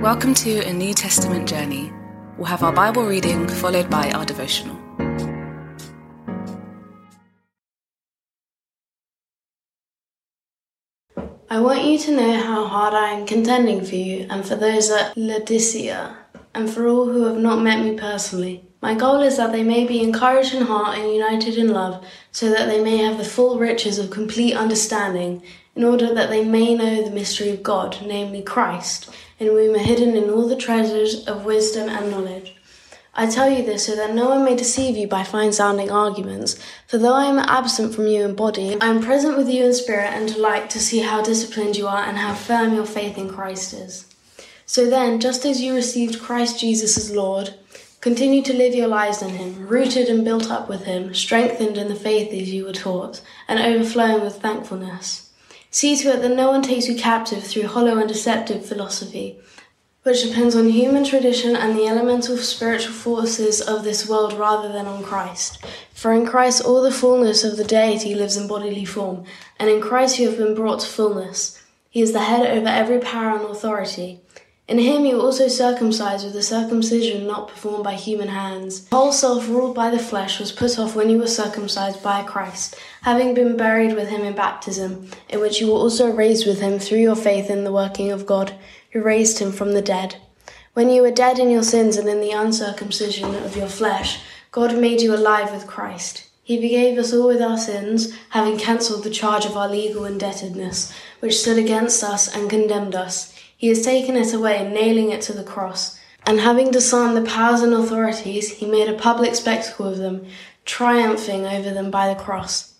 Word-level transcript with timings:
Welcome 0.00 0.32
to 0.36 0.66
a 0.66 0.72
New 0.72 0.94
Testament 0.94 1.46
journey. 1.46 1.92
We'll 2.38 2.46
have 2.46 2.62
our 2.62 2.72
Bible 2.72 3.04
reading 3.04 3.46
followed 3.46 3.90
by 3.90 4.10
our 4.12 4.24
devotional. 4.24 4.74
I 11.50 11.60
want 11.60 11.84
you 11.84 11.98
to 11.98 12.16
know 12.16 12.40
how 12.40 12.64
hard 12.64 12.94
I 12.94 13.10
am 13.10 13.26
contending 13.26 13.84
for 13.84 13.96
you 13.96 14.26
and 14.30 14.42
for 14.42 14.56
those 14.56 14.88
at 14.88 15.14
Laodicea, 15.18 16.16
and 16.54 16.70
for 16.70 16.88
all 16.88 17.04
who 17.04 17.24
have 17.24 17.36
not 17.36 17.60
met 17.60 17.84
me 17.84 17.98
personally. 17.98 18.64
My 18.80 18.94
goal 18.94 19.20
is 19.20 19.36
that 19.36 19.52
they 19.52 19.62
may 19.62 19.86
be 19.86 20.02
encouraged 20.02 20.54
in 20.54 20.62
heart 20.62 20.96
and 20.96 21.12
united 21.12 21.58
in 21.58 21.74
love, 21.74 22.02
so 22.32 22.48
that 22.48 22.70
they 22.70 22.82
may 22.82 22.96
have 22.96 23.18
the 23.18 23.24
full 23.24 23.58
riches 23.58 23.98
of 23.98 24.08
complete 24.08 24.54
understanding, 24.54 25.42
in 25.76 25.84
order 25.84 26.14
that 26.14 26.30
they 26.30 26.42
may 26.42 26.74
know 26.74 27.04
the 27.04 27.10
mystery 27.10 27.50
of 27.50 27.62
God, 27.62 27.98
namely 28.02 28.40
Christ, 28.40 29.14
in 29.40 29.48
whom 29.48 29.74
are 29.74 29.78
hidden 29.78 30.16
in 30.16 30.30
all 30.30 30.46
the 30.46 30.54
treasures 30.54 31.26
of 31.26 31.44
wisdom 31.44 31.88
and 31.88 32.10
knowledge. 32.10 32.54
I 33.12 33.26
tell 33.28 33.50
you 33.50 33.64
this 33.64 33.86
so 33.86 33.96
that 33.96 34.14
no 34.14 34.28
one 34.28 34.44
may 34.44 34.54
deceive 34.54 34.96
you 34.96 35.08
by 35.08 35.24
fine 35.24 35.52
sounding 35.52 35.90
arguments. 35.90 36.62
For 36.86 36.96
though 36.96 37.14
I 37.14 37.24
am 37.24 37.38
absent 37.38 37.92
from 37.94 38.06
you 38.06 38.24
in 38.24 38.36
body, 38.36 38.80
I 38.80 38.86
am 38.86 39.02
present 39.02 39.36
with 39.36 39.48
you 39.48 39.64
in 39.64 39.74
spirit 39.74 40.12
and 40.12 40.32
delight 40.32 40.70
to 40.70 40.78
see 40.78 41.00
how 41.00 41.20
disciplined 41.20 41.76
you 41.76 41.88
are 41.88 42.04
and 42.04 42.18
how 42.18 42.34
firm 42.34 42.74
your 42.74 42.86
faith 42.86 43.18
in 43.18 43.28
Christ 43.28 43.72
is. 43.74 44.06
So 44.64 44.88
then, 44.88 45.18
just 45.18 45.44
as 45.44 45.60
you 45.60 45.74
received 45.74 46.22
Christ 46.22 46.60
Jesus 46.60 46.96
as 46.96 47.10
Lord, 47.10 47.54
continue 48.00 48.42
to 48.42 48.52
live 48.52 48.74
your 48.74 48.86
lives 48.86 49.22
in 49.22 49.30
Him, 49.30 49.66
rooted 49.66 50.08
and 50.08 50.24
built 50.24 50.48
up 50.48 50.68
with 50.68 50.84
Him, 50.84 51.12
strengthened 51.12 51.76
in 51.76 51.88
the 51.88 51.96
faith 51.96 52.32
as 52.32 52.52
you 52.52 52.66
were 52.66 52.72
taught, 52.72 53.22
and 53.48 53.58
overflowing 53.58 54.22
with 54.22 54.40
thankfulness. 54.40 55.29
See 55.70 55.96
to 55.96 56.14
it 56.14 56.22
that 56.22 56.36
no 56.36 56.50
one 56.50 56.62
takes 56.62 56.88
you 56.88 56.96
captive 56.96 57.44
through 57.44 57.68
hollow 57.68 57.98
and 57.98 58.08
deceptive 58.08 58.66
philosophy 58.66 59.40
which 60.02 60.22
depends 60.22 60.56
on 60.56 60.70
human 60.70 61.04
tradition 61.04 61.54
and 61.54 61.76
the 61.76 61.86
elemental 61.86 62.36
spiritual 62.38 62.92
forces 62.92 63.60
of 63.60 63.84
this 63.84 64.08
world 64.08 64.32
rather 64.32 64.72
than 64.72 64.86
on 64.86 65.02
Christ. 65.02 65.62
For 65.92 66.12
in 66.14 66.24
Christ 66.24 66.64
all 66.64 66.82
the 66.82 66.90
fullness 66.90 67.44
of 67.44 67.58
the 67.58 67.64
deity 67.64 68.14
lives 68.14 68.36
in 68.36 68.48
bodily 68.48 68.86
form, 68.86 69.24
and 69.58 69.68
in 69.68 69.82
Christ 69.82 70.18
you 70.18 70.28
have 70.28 70.38
been 70.38 70.54
brought 70.54 70.80
to 70.80 70.86
fullness. 70.86 71.62
He 71.90 72.00
is 72.00 72.12
the 72.12 72.20
head 72.20 72.46
over 72.46 72.68
every 72.68 72.98
power 72.98 73.36
and 73.36 73.44
authority. 73.44 74.20
In 74.70 74.78
him 74.78 75.04
you 75.04 75.16
were 75.16 75.22
also 75.24 75.48
circumcised 75.48 76.24
with 76.24 76.36
a 76.36 76.44
circumcision 76.44 77.26
not 77.26 77.48
performed 77.48 77.82
by 77.82 77.94
human 77.94 78.28
hands. 78.28 78.84
The 78.84 78.94
whole 78.94 79.10
self 79.10 79.48
ruled 79.48 79.74
by 79.74 79.90
the 79.90 79.98
flesh 79.98 80.38
was 80.38 80.52
put 80.52 80.78
off 80.78 80.94
when 80.94 81.10
you 81.10 81.18
were 81.18 81.26
circumcised 81.26 82.04
by 82.04 82.22
Christ, 82.22 82.76
having 83.02 83.34
been 83.34 83.56
buried 83.56 83.96
with 83.96 84.10
him 84.10 84.22
in 84.22 84.36
baptism, 84.36 85.10
in 85.28 85.40
which 85.40 85.60
you 85.60 85.66
were 85.66 85.72
also 85.72 86.08
raised 86.08 86.46
with 86.46 86.60
him 86.60 86.78
through 86.78 87.00
your 87.00 87.16
faith 87.16 87.50
in 87.50 87.64
the 87.64 87.72
working 87.72 88.12
of 88.12 88.26
God 88.26 88.54
who 88.92 89.02
raised 89.02 89.40
him 89.40 89.50
from 89.50 89.72
the 89.72 89.82
dead. 89.82 90.18
When 90.74 90.88
you 90.88 91.02
were 91.02 91.10
dead 91.10 91.40
in 91.40 91.50
your 91.50 91.64
sins 91.64 91.96
and 91.96 92.08
in 92.08 92.20
the 92.20 92.30
uncircumcision 92.30 93.34
of 93.34 93.56
your 93.56 93.66
flesh, 93.66 94.20
God 94.52 94.78
made 94.78 95.00
you 95.00 95.12
alive 95.12 95.50
with 95.50 95.66
Christ. 95.66 96.28
He 96.44 96.56
forgave 96.56 96.96
us 96.96 97.12
all 97.12 97.26
with 97.26 97.42
our 97.42 97.58
sins, 97.58 98.16
having 98.28 98.56
cancelled 98.56 99.02
the 99.02 99.10
charge 99.10 99.46
of 99.46 99.56
our 99.56 99.68
legal 99.68 100.04
indebtedness, 100.04 100.92
which 101.18 101.40
stood 101.40 101.58
against 101.58 102.04
us 102.04 102.32
and 102.32 102.48
condemned 102.48 102.94
us. 102.94 103.34
He 103.60 103.68
has 103.68 103.84
taken 103.84 104.16
it 104.16 104.32
away, 104.32 104.66
nailing 104.72 105.10
it 105.10 105.20
to 105.24 105.34
the 105.34 105.44
cross. 105.44 106.00
And 106.24 106.40
having 106.40 106.70
disarmed 106.70 107.14
the 107.14 107.30
powers 107.30 107.60
and 107.60 107.74
authorities, 107.74 108.52
he 108.52 108.64
made 108.64 108.88
a 108.88 108.94
public 108.94 109.34
spectacle 109.34 109.86
of 109.86 109.98
them, 109.98 110.24
triumphing 110.64 111.44
over 111.44 111.68
them 111.68 111.90
by 111.90 112.08
the 112.08 112.18
cross. 112.18 112.72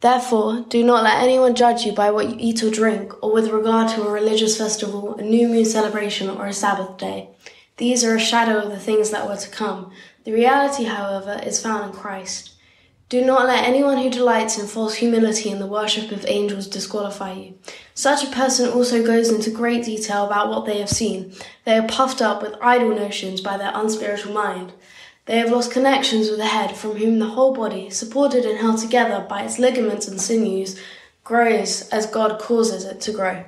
Therefore, 0.00 0.66
do 0.68 0.82
not 0.82 1.04
let 1.04 1.22
anyone 1.22 1.54
judge 1.54 1.84
you 1.84 1.92
by 1.92 2.10
what 2.10 2.28
you 2.28 2.34
eat 2.40 2.60
or 2.64 2.72
drink, 2.72 3.12
or 3.22 3.32
with 3.32 3.50
regard 3.50 3.88
to 3.90 4.02
a 4.02 4.10
religious 4.10 4.58
festival, 4.58 5.14
a 5.14 5.22
new 5.22 5.46
moon 5.46 5.64
celebration, 5.64 6.28
or 6.28 6.46
a 6.46 6.52
Sabbath 6.52 6.98
day. 6.98 7.30
These 7.76 8.02
are 8.02 8.16
a 8.16 8.20
shadow 8.20 8.58
of 8.58 8.70
the 8.70 8.80
things 8.80 9.10
that 9.10 9.28
were 9.28 9.36
to 9.36 9.48
come. 9.48 9.92
The 10.24 10.32
reality, 10.32 10.86
however, 10.86 11.40
is 11.46 11.62
found 11.62 11.88
in 11.88 11.96
Christ. 11.96 12.50
Do 13.08 13.24
not 13.24 13.46
let 13.46 13.62
anyone 13.62 13.98
who 13.98 14.10
delights 14.10 14.58
in 14.58 14.66
false 14.66 14.96
humility 14.96 15.52
and 15.52 15.60
the 15.60 15.68
worship 15.68 16.10
of 16.10 16.26
angels 16.26 16.66
disqualify 16.66 17.34
you. 17.34 17.58
Such 17.96 18.22
a 18.22 18.30
person 18.30 18.68
also 18.68 19.02
goes 19.02 19.30
into 19.30 19.50
great 19.50 19.86
detail 19.86 20.26
about 20.26 20.50
what 20.50 20.66
they 20.66 20.80
have 20.80 20.90
seen. 20.90 21.32
They 21.64 21.78
are 21.78 21.88
puffed 21.88 22.20
up 22.20 22.42
with 22.42 22.54
idle 22.60 22.90
notions 22.90 23.40
by 23.40 23.56
their 23.56 23.72
unspiritual 23.74 24.34
mind. 24.34 24.74
They 25.24 25.38
have 25.38 25.50
lost 25.50 25.70
connections 25.70 26.28
with 26.28 26.38
the 26.38 26.44
head, 26.44 26.76
from 26.76 26.96
whom 26.96 27.18
the 27.18 27.30
whole 27.30 27.54
body, 27.54 27.88
supported 27.88 28.44
and 28.44 28.58
held 28.58 28.80
together 28.80 29.24
by 29.26 29.44
its 29.44 29.58
ligaments 29.58 30.06
and 30.06 30.20
sinews, 30.20 30.78
grows 31.24 31.88
as 31.88 32.04
God 32.04 32.38
causes 32.38 32.84
it 32.84 33.00
to 33.00 33.12
grow. 33.12 33.44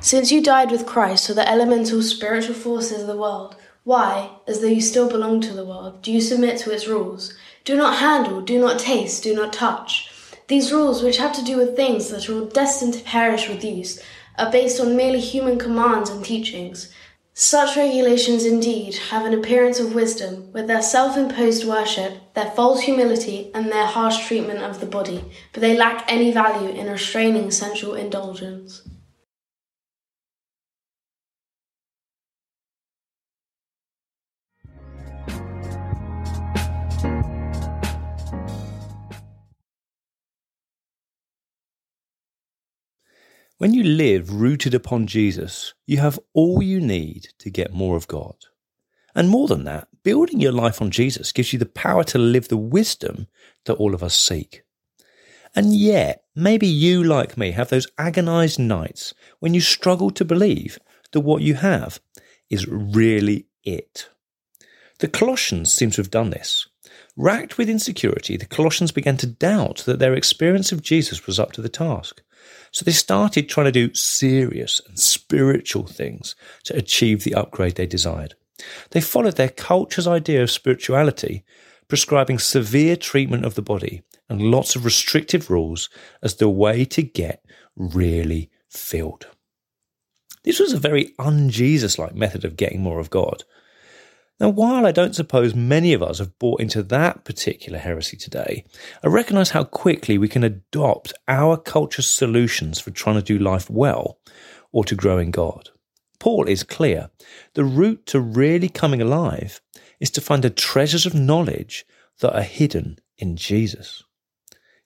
Since 0.00 0.32
you 0.32 0.42
died 0.42 0.72
with 0.72 0.86
Christ 0.86 1.26
to 1.26 1.34
the 1.34 1.48
elemental 1.48 2.02
spiritual 2.02 2.56
forces 2.56 3.02
of 3.02 3.06
the 3.06 3.16
world, 3.16 3.54
why, 3.84 4.30
as 4.48 4.60
though 4.60 4.66
you 4.66 4.80
still 4.80 5.08
belong 5.08 5.40
to 5.42 5.52
the 5.52 5.64
world, 5.64 6.02
do 6.02 6.10
you 6.10 6.20
submit 6.20 6.58
to 6.58 6.72
its 6.72 6.88
rules? 6.88 7.32
Do 7.64 7.76
not 7.76 7.98
handle, 7.98 8.40
do 8.40 8.60
not 8.60 8.80
taste, 8.80 9.22
do 9.22 9.36
not 9.36 9.52
touch. 9.52 10.10
These 10.46 10.72
rules, 10.72 11.02
which 11.02 11.16
have 11.16 11.32
to 11.34 11.44
do 11.44 11.56
with 11.56 11.74
things 11.74 12.10
that 12.10 12.28
are 12.28 12.34
all 12.34 12.44
destined 12.44 12.94
to 12.94 13.02
perish 13.02 13.48
with 13.48 13.64
use, 13.64 13.98
are 14.38 14.52
based 14.52 14.78
on 14.78 14.96
merely 14.96 15.20
human 15.20 15.58
commands 15.58 16.10
and 16.10 16.22
teachings. 16.22 16.92
Such 17.32 17.76
regulations 17.76 18.44
indeed 18.44 18.94
have 19.10 19.24
an 19.24 19.32
appearance 19.32 19.80
of 19.80 19.94
wisdom, 19.94 20.52
with 20.52 20.66
their 20.66 20.82
self 20.82 21.16
imposed 21.16 21.66
worship, 21.66 22.34
their 22.34 22.50
false 22.50 22.82
humility, 22.82 23.50
and 23.54 23.72
their 23.72 23.86
harsh 23.86 24.26
treatment 24.26 24.60
of 24.60 24.80
the 24.80 24.86
body, 24.86 25.24
but 25.52 25.62
they 25.62 25.76
lack 25.76 26.04
any 26.12 26.30
value 26.30 26.68
in 26.68 26.90
restraining 26.90 27.50
sensual 27.50 27.94
indulgence. 27.94 28.82
When 43.58 43.72
you 43.72 43.84
live 43.84 44.32
rooted 44.32 44.74
upon 44.74 45.06
Jesus, 45.06 45.74
you 45.86 45.98
have 45.98 46.18
all 46.32 46.60
you 46.60 46.80
need 46.80 47.28
to 47.38 47.50
get 47.50 47.72
more 47.72 47.96
of 47.96 48.08
God. 48.08 48.34
And 49.14 49.28
more 49.28 49.46
than 49.46 49.62
that, 49.62 49.86
building 50.02 50.40
your 50.40 50.50
life 50.50 50.82
on 50.82 50.90
Jesus 50.90 51.30
gives 51.30 51.52
you 51.52 51.60
the 51.60 51.64
power 51.66 52.02
to 52.02 52.18
live 52.18 52.48
the 52.48 52.56
wisdom 52.56 53.28
that 53.66 53.74
all 53.74 53.94
of 53.94 54.02
us 54.02 54.18
seek. 54.18 54.64
And 55.54 55.72
yet, 55.72 56.24
maybe 56.34 56.66
you, 56.66 57.04
like 57.04 57.38
me, 57.38 57.52
have 57.52 57.68
those 57.68 57.86
agonized 57.96 58.58
nights 58.58 59.14
when 59.38 59.54
you 59.54 59.60
struggle 59.60 60.10
to 60.10 60.24
believe 60.24 60.80
that 61.12 61.20
what 61.20 61.42
you 61.42 61.54
have 61.54 62.00
is 62.50 62.66
really 62.66 63.46
it. 63.62 64.08
The 64.98 65.06
Colossians 65.06 65.72
seem 65.72 65.92
to 65.92 66.02
have 66.02 66.10
done 66.10 66.30
this. 66.30 66.66
Racked 67.16 67.56
with 67.56 67.70
insecurity, 67.70 68.36
the 68.36 68.46
Colossians 68.46 68.90
began 68.90 69.16
to 69.18 69.28
doubt 69.28 69.84
that 69.86 70.00
their 70.00 70.14
experience 70.14 70.72
of 70.72 70.82
Jesus 70.82 71.24
was 71.24 71.38
up 71.38 71.52
to 71.52 71.62
the 71.62 71.68
task. 71.68 72.20
So 72.70 72.84
they 72.84 72.92
started 72.92 73.48
trying 73.48 73.66
to 73.66 73.72
do 73.72 73.94
serious 73.94 74.80
and 74.88 74.98
spiritual 74.98 75.86
things 75.86 76.34
to 76.64 76.76
achieve 76.76 77.24
the 77.24 77.34
upgrade 77.34 77.76
they 77.76 77.86
desired. 77.86 78.34
They 78.90 79.00
followed 79.00 79.36
their 79.36 79.48
culture's 79.48 80.06
idea 80.06 80.42
of 80.42 80.50
spirituality, 80.50 81.44
prescribing 81.88 82.38
severe 82.38 82.96
treatment 82.96 83.44
of 83.44 83.54
the 83.54 83.62
body 83.62 84.02
and 84.28 84.40
lots 84.40 84.74
of 84.74 84.84
restrictive 84.84 85.50
rules 85.50 85.90
as 86.22 86.36
the 86.36 86.48
way 86.48 86.84
to 86.86 87.02
get 87.02 87.44
really 87.76 88.50
filled. 88.68 89.26
This 90.44 90.60
was 90.60 90.72
a 90.72 90.78
very 90.78 91.14
un 91.18 91.50
Jesus 91.50 91.98
like 91.98 92.14
method 92.14 92.44
of 92.44 92.56
getting 92.56 92.80
more 92.80 93.00
of 93.00 93.10
God. 93.10 93.44
Now, 94.40 94.48
while 94.48 94.84
I 94.84 94.90
don't 94.90 95.14
suppose 95.14 95.54
many 95.54 95.92
of 95.92 96.02
us 96.02 96.18
have 96.18 96.38
bought 96.40 96.60
into 96.60 96.82
that 96.82 97.24
particular 97.24 97.78
heresy 97.78 98.16
today, 98.16 98.64
I 99.02 99.06
recognise 99.06 99.50
how 99.50 99.62
quickly 99.62 100.18
we 100.18 100.28
can 100.28 100.42
adopt 100.42 101.12
our 101.28 101.56
culture's 101.56 102.08
solutions 102.08 102.80
for 102.80 102.90
trying 102.90 103.14
to 103.14 103.22
do 103.22 103.38
life 103.38 103.70
well 103.70 104.18
or 104.72 104.84
to 104.86 104.96
grow 104.96 105.18
in 105.18 105.30
God. 105.30 105.70
Paul 106.18 106.48
is 106.48 106.64
clear. 106.64 107.10
The 107.54 107.64
route 107.64 108.06
to 108.06 108.20
really 108.20 108.68
coming 108.68 109.00
alive 109.00 109.60
is 110.00 110.10
to 110.12 110.20
find 110.20 110.42
the 110.42 110.50
treasures 110.50 111.06
of 111.06 111.14
knowledge 111.14 111.86
that 112.20 112.34
are 112.34 112.42
hidden 112.42 112.98
in 113.18 113.36
Jesus. 113.36 114.02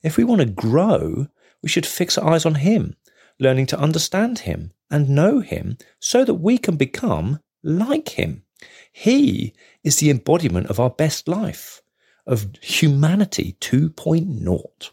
If 0.03 0.15
we 0.15 0.23
want 0.23 0.41
to 0.41 0.47
grow, 0.47 1.27
we 1.63 1.69
should 1.69 1.85
fix 1.85 2.17
our 2.17 2.33
eyes 2.33 2.45
on 2.45 2.55
Him, 2.55 2.95
learning 3.39 3.65
to 3.67 3.79
understand 3.79 4.39
Him 4.39 4.73
and 4.91 5.09
know 5.09 5.39
Him 5.39 5.77
so 5.99 6.23
that 6.23 6.35
we 6.35 6.57
can 6.57 6.77
become 6.77 7.39
like 7.63 8.09
Him. 8.09 8.43
He 8.91 9.53
is 9.83 9.97
the 9.97 10.09
embodiment 10.09 10.67
of 10.67 10.79
our 10.79 10.89
best 10.89 11.27
life, 11.27 11.81
of 12.25 12.53
humanity 12.61 13.55
2.0. 13.61 14.91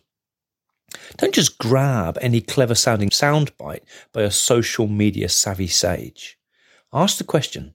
Don't 1.16 1.34
just 1.34 1.58
grab 1.58 2.18
any 2.20 2.40
clever 2.40 2.74
sounding 2.74 3.10
soundbite 3.10 3.82
by 4.12 4.22
a 4.22 4.30
social 4.30 4.86
media 4.86 5.28
savvy 5.28 5.66
sage. 5.66 6.38
Ask 6.92 7.18
the 7.18 7.24
question 7.24 7.74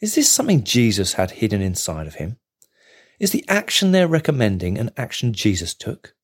Is 0.00 0.14
this 0.14 0.30
something 0.30 0.64
Jesus 0.64 1.14
had 1.14 1.32
hidden 1.32 1.60
inside 1.60 2.06
of 2.06 2.14
him? 2.16 2.38
Is 3.18 3.32
the 3.32 3.44
action 3.48 3.92
they're 3.92 4.08
recommending 4.08 4.78
an 4.78 4.90
action 4.96 5.32
Jesus 5.32 5.74
took? 5.74 6.14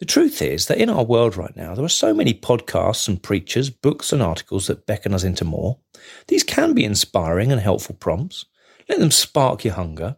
The 0.00 0.04
truth 0.04 0.42
is 0.42 0.66
that 0.66 0.78
in 0.78 0.90
our 0.90 1.04
world 1.04 1.36
right 1.36 1.56
now, 1.56 1.74
there 1.74 1.84
are 1.84 1.88
so 1.88 2.12
many 2.12 2.34
podcasts 2.34 3.06
and 3.06 3.22
preachers, 3.22 3.70
books 3.70 4.12
and 4.12 4.20
articles 4.20 4.66
that 4.66 4.86
beckon 4.86 5.14
us 5.14 5.22
into 5.22 5.44
more. 5.44 5.78
These 6.26 6.42
can 6.42 6.74
be 6.74 6.84
inspiring 6.84 7.52
and 7.52 7.60
helpful 7.60 7.94
prompts. 7.94 8.44
Let 8.88 8.98
them 8.98 9.12
spark 9.12 9.64
your 9.64 9.74
hunger. 9.74 10.16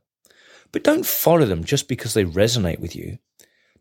But 0.72 0.82
don't 0.82 1.04
follow 1.06 1.44
them 1.44 1.62
just 1.62 1.88
because 1.88 2.14
they 2.14 2.24
resonate 2.24 2.80
with 2.80 2.96
you. 2.96 3.18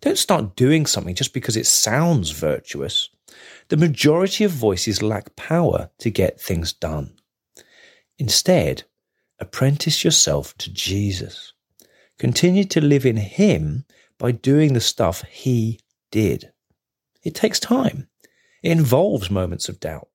Don't 0.01 0.17
start 0.17 0.55
doing 0.55 0.85
something 0.85 1.15
just 1.15 1.33
because 1.33 1.55
it 1.55 1.65
sounds 1.65 2.31
virtuous. 2.31 3.09
The 3.69 3.77
majority 3.77 4.43
of 4.43 4.51
voices 4.51 5.01
lack 5.01 5.35
power 5.35 5.89
to 5.99 6.09
get 6.09 6.39
things 6.39 6.73
done. 6.73 7.15
Instead, 8.19 8.83
apprentice 9.39 10.03
yourself 10.03 10.55
to 10.57 10.71
Jesus. 10.71 11.53
Continue 12.19 12.65
to 12.65 12.81
live 12.81 13.05
in 13.05 13.17
Him 13.17 13.85
by 14.19 14.31
doing 14.31 14.73
the 14.73 14.79
stuff 14.81 15.23
He 15.23 15.79
did. 16.15 16.53
It 17.23 17.35
takes 17.35 17.59
time. 17.59 18.07
It 18.63 18.71
involves 18.71 19.29
moments 19.29 19.67
of 19.67 19.81
doubt. 19.81 20.07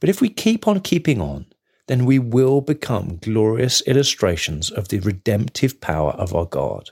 But 0.00 0.08
if 0.08 0.20
we 0.20 0.28
keep 0.28 0.66
on 0.66 0.80
keeping 0.80 1.20
on, 1.20 1.46
then 1.86 2.04
we 2.04 2.18
will 2.18 2.60
become 2.60 3.18
glorious 3.22 3.82
illustrations 3.82 4.68
of 4.68 4.88
the 4.88 4.98
redemptive 4.98 5.80
power 5.80 6.10
of 6.10 6.34
our 6.34 6.44
God. 6.44 6.90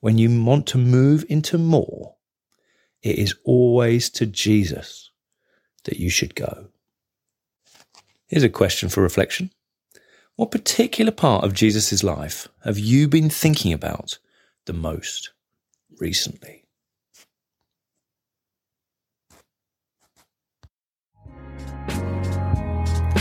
When 0.00 0.18
you 0.18 0.44
want 0.44 0.66
to 0.68 0.78
move 0.78 1.24
into 1.28 1.58
more, 1.58 2.16
it 3.02 3.16
is 3.20 3.36
always 3.44 4.10
to 4.10 4.26
Jesus 4.26 5.12
that 5.84 6.00
you 6.00 6.10
should 6.10 6.34
go. 6.34 6.70
Here's 8.26 8.42
a 8.42 8.48
question 8.48 8.88
for 8.88 9.00
reflection. 9.00 9.52
What 10.34 10.50
particular 10.50 11.12
part 11.12 11.44
of 11.44 11.54
Jesus' 11.54 12.02
life 12.02 12.48
have 12.64 12.80
you 12.80 13.06
been 13.06 13.30
thinking 13.30 13.72
about 13.72 14.18
the 14.66 14.72
most 14.72 15.30
recently? 16.00 16.67